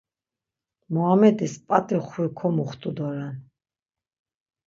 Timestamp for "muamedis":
0.91-1.53